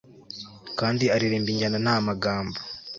[0.79, 2.57] Kandi aririmba injyana nta magambo